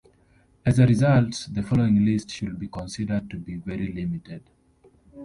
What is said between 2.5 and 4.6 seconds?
be considered to be very limited.